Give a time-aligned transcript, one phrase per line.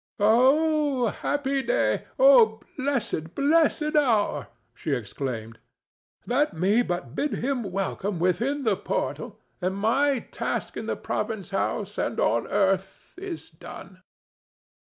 [0.19, 2.05] "Oh, happy day!
[2.17, 5.59] Oh, blessed, blessed hour!" she exclaimed.
[6.25, 11.51] "Let me but bid him welcome within the portal, and my task in the province
[11.51, 14.01] house and on earth is done."